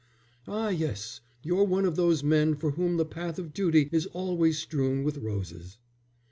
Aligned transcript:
"Ah, 0.47 0.69
yes, 0.69 1.21
you're 1.43 1.63
one 1.63 1.85
of 1.85 1.95
those 1.95 2.23
men 2.23 2.55
for 2.55 2.71
whom 2.71 2.97
the 2.97 3.05
path 3.05 3.37
of 3.37 3.53
duty 3.53 3.87
is 3.91 4.07
always 4.07 4.57
strewn 4.57 5.03
with 5.03 5.19
roses." 5.19 5.77